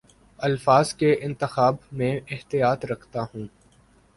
الفاظ 0.39 0.93
کے 0.93 1.13
انتخاب 1.21 1.75
میں 1.91 2.11
احتیاط 2.31 2.85
رکھتا 2.85 3.25
ہوں 3.33 3.45